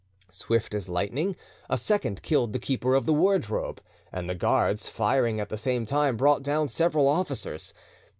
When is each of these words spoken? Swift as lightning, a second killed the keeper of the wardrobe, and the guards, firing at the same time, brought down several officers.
Swift 0.31 0.73
as 0.73 0.89
lightning, 0.89 1.35
a 1.69 1.77
second 1.77 2.23
killed 2.23 2.53
the 2.53 2.57
keeper 2.57 2.95
of 2.95 3.05
the 3.05 3.13
wardrobe, 3.13 3.79
and 4.11 4.27
the 4.27 4.33
guards, 4.33 4.89
firing 4.89 5.39
at 5.39 5.49
the 5.49 5.57
same 5.57 5.85
time, 5.85 6.17
brought 6.17 6.41
down 6.41 6.67
several 6.67 7.07
officers. 7.07 7.71